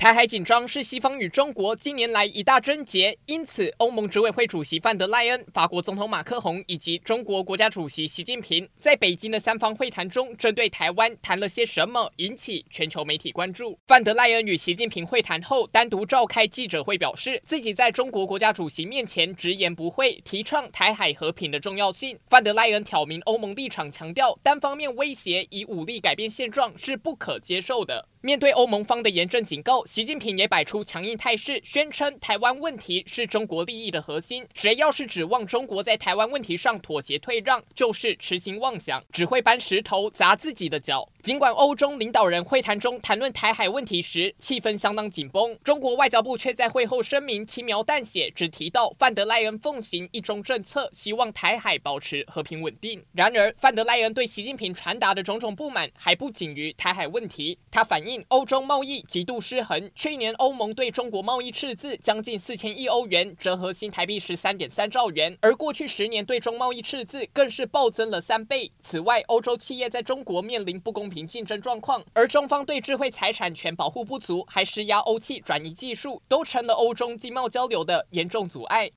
[0.00, 13.78] 台海紧张是西方与中国近年来一大症结，因此欧盟执委会主席范德赖恩、法国总统马克宏以及中国国家主席习近平在北京的三方会谈中，针对台湾谈了些什么，引起全球媒体关注。
[13.86, 22.18] 范德赖恩与习近平会谈后，单独召开记者会，表示自己在中国国家主席面前直言不讳提倡台海和平的重要性。
[22.30, 28.08] 范德赖恩挑明欧盟立场，强调单方面威胁以武力改变现状是不可接受的。
[28.22, 34.46] 面对欧盟方的严正警告，习近平也摆出强硬态势，宣称台湾问题是中国利益的核心。
[34.54, 41.08] 谁要是指望中国在台湾问题上妥协退让，就是痴心妄想，只会搬石头砸自己的脚。
[41.22, 53.04] 尽管欧中领导人会谈中谈论台海问题时气氛相当紧绷，中国外交部却在会后声明轻描淡写，只提到范德赖恩奉行一中政策，希望台海保持和平稳定。
[53.12, 58.24] 然而，范德赖恩对习近平传达的种种不满还不仅于台海问题，他反映。
[58.28, 68.70] 欧洲贸易极度失衡，去年欧盟对中国贸易赤字将近四千亿欧元，折合新台币十三点三兆元，而过去十年对中贸易赤字更是暴增了三倍。
[68.80, 78.88] 此外，欧洲企业在中国面临不公平竞争状况，而中方对智慧财产权保护不足，还施压欧气转移技术，都成了欧中经贸交流的严重阻碍。